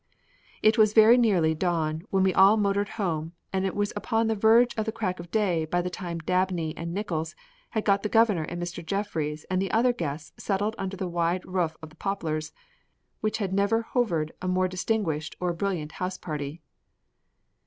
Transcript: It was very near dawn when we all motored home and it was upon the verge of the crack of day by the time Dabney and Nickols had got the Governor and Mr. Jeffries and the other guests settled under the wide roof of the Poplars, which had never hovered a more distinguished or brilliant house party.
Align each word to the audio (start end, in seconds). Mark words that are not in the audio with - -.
It 0.63 0.79
was 0.79 0.93
very 0.93 1.15
near 1.15 1.43
dawn 1.53 2.01
when 2.09 2.23
we 2.23 2.33
all 2.33 2.57
motored 2.57 2.89
home 2.97 3.33
and 3.53 3.67
it 3.67 3.75
was 3.75 3.93
upon 3.95 4.25
the 4.25 4.35
verge 4.35 4.73
of 4.75 4.87
the 4.87 4.91
crack 4.91 5.19
of 5.19 5.29
day 5.29 5.63
by 5.65 5.83
the 5.83 5.91
time 5.91 6.17
Dabney 6.17 6.75
and 6.75 6.91
Nickols 6.91 7.35
had 7.77 7.85
got 7.85 8.01
the 8.01 8.09
Governor 8.09 8.41
and 8.41 8.59
Mr. 8.59 8.83
Jeffries 8.83 9.43
and 9.51 9.61
the 9.61 9.69
other 9.69 9.93
guests 9.93 10.33
settled 10.43 10.73
under 10.79 10.97
the 10.97 11.07
wide 11.07 11.45
roof 11.45 11.77
of 11.83 11.91
the 11.91 11.95
Poplars, 11.95 12.51
which 13.19 13.37
had 13.37 13.53
never 13.53 13.83
hovered 13.83 14.31
a 14.41 14.47
more 14.47 14.67
distinguished 14.67 15.35
or 15.39 15.53
brilliant 15.53 15.91
house 15.91 16.17
party. 16.17 16.63